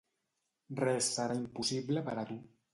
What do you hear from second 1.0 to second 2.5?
serà impossible per a tu.